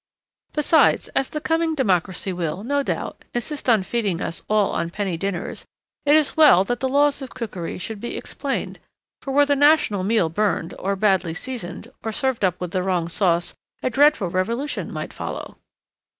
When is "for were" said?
9.21-9.45